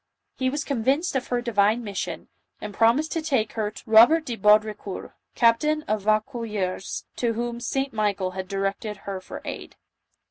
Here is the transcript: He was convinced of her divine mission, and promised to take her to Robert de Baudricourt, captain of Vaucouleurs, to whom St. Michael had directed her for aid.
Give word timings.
He 0.39 0.49
was 0.49 0.63
convinced 0.63 1.15
of 1.15 1.27
her 1.27 1.41
divine 1.43 1.83
mission, 1.83 2.29
and 2.59 2.73
promised 2.73 3.11
to 3.11 3.21
take 3.21 3.53
her 3.53 3.69
to 3.69 3.83
Robert 3.85 4.25
de 4.25 4.35
Baudricourt, 4.35 5.11
captain 5.35 5.83
of 5.83 6.01
Vaucouleurs, 6.05 7.05
to 7.17 7.33
whom 7.33 7.59
St. 7.59 7.93
Michael 7.93 8.31
had 8.31 8.47
directed 8.47 8.97
her 9.05 9.21
for 9.21 9.43
aid. 9.45 9.75